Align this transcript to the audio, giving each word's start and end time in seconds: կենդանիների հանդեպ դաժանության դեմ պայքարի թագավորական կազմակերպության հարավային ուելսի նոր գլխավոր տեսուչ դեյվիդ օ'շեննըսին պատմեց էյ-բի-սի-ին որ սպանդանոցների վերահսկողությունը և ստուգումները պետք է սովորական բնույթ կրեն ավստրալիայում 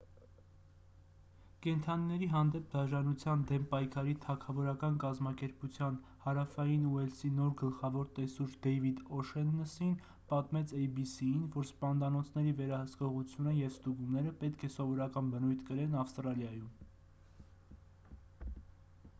կենդանիների 1.63 2.29
հանդեպ 2.29 2.69
դաժանության 2.71 3.43
դեմ 3.51 3.67
պայքարի 3.73 4.15
թագավորական 4.23 4.95
կազմակերպության 5.03 5.99
հարավային 6.23 6.87
ուելսի 6.93 7.31
նոր 7.41 7.51
գլխավոր 7.61 8.09
տեսուչ 8.21 8.49
դեյվիդ 8.65 9.03
օ'շեննըսին 9.19 9.93
պատմեց 10.33 10.75
էյ-բի-սի-ին 10.81 11.45
որ 11.59 11.69
սպանդանոցների 11.71 12.57
վերահսկողությունը 12.65 13.57
և 13.59 13.73
ստուգումները 13.77 14.35
պետք 14.43 14.67
է 14.71 14.73
սովորական 14.79 15.33
բնույթ 15.37 15.65
կրեն 15.71 15.97
ավստրալիայում 16.03 18.53